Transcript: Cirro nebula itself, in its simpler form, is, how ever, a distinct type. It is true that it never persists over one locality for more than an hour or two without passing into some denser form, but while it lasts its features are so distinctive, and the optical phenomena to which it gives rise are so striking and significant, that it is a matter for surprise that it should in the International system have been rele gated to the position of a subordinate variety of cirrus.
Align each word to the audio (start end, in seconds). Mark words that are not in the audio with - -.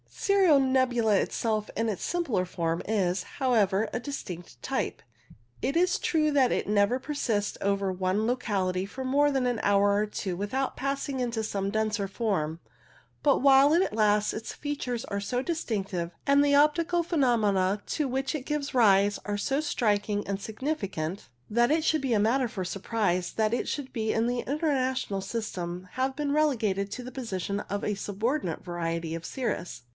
Cirro 0.09 0.59
nebula 0.59 1.15
itself, 1.15 1.69
in 1.75 1.89
its 1.89 2.03
simpler 2.03 2.45
form, 2.45 2.81
is, 2.87 3.23
how 3.23 3.53
ever, 3.53 3.87
a 3.93 3.99
distinct 3.99 4.61
type. 4.61 5.01
It 5.61 5.75
is 5.75 5.99
true 5.99 6.31
that 6.31 6.51
it 6.51 6.67
never 6.67 6.99
persists 6.99 7.57
over 7.59 7.91
one 7.91 8.25
locality 8.27 8.85
for 8.85 9.03
more 9.03 9.31
than 9.31 9.45
an 9.45 9.59
hour 9.63 9.93
or 9.95 10.05
two 10.05 10.35
without 10.35 10.75
passing 10.77 11.19
into 11.19 11.43
some 11.43 11.69
denser 11.69 12.07
form, 12.07 12.59
but 13.23 13.39
while 13.39 13.73
it 13.73 13.93
lasts 13.93 14.33
its 14.33 14.53
features 14.53 15.05
are 15.05 15.19
so 15.19 15.41
distinctive, 15.41 16.11
and 16.25 16.43
the 16.43 16.55
optical 16.55 17.03
phenomena 17.03 17.81
to 17.87 18.07
which 18.07 18.33
it 18.33 18.45
gives 18.45 18.73
rise 18.73 19.19
are 19.25 19.37
so 19.37 19.59
striking 19.59 20.25
and 20.27 20.39
significant, 20.41 21.29
that 21.49 21.71
it 21.71 21.93
is 21.93 22.11
a 22.15 22.19
matter 22.19 22.47
for 22.47 22.63
surprise 22.65 23.33
that 23.33 23.53
it 23.53 23.67
should 23.67 23.89
in 23.95 24.27
the 24.27 24.39
International 24.41 25.21
system 25.21 25.87
have 25.93 26.15
been 26.15 26.31
rele 26.31 26.57
gated 26.57 26.91
to 26.91 27.03
the 27.03 27.11
position 27.11 27.59
of 27.61 27.83
a 27.83 27.95
subordinate 27.95 28.63
variety 28.63 29.13
of 29.13 29.25
cirrus. 29.25 29.83